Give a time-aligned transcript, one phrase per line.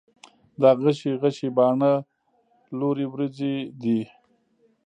[0.61, 1.93] دا غشي غشي باڼه،
[2.79, 4.01] لورې وروځې دي